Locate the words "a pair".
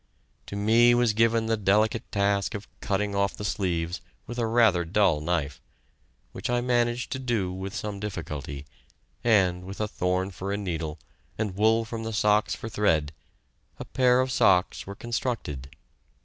13.77-14.21